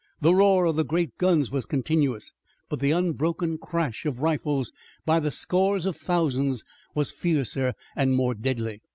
The 0.19 0.33
roar 0.33 0.65
of 0.65 0.77
the 0.77 0.83
great 0.83 1.15
guns 1.19 1.51
was 1.51 1.67
continuous, 1.67 2.33
but 2.69 2.79
the 2.79 2.89
unbroken 2.89 3.59
crash 3.59 4.03
of 4.03 4.23
rifles 4.23 4.73
by 5.05 5.19
the 5.19 5.29
scores 5.29 5.85
of 5.85 5.95
thousands 5.95 6.63
was 6.95 7.11
fiercer 7.11 7.75
and 7.95 8.11
more 8.13 8.33
deadly. 8.33 8.81